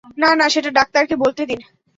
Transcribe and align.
না, 0.17 0.29
না, 0.35 0.45
সেটা 0.49 0.69
ডাক্তারকে 0.71 1.15
বলতে 1.23 1.41
দিন। 1.45 1.59